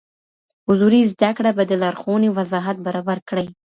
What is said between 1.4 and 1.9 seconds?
به د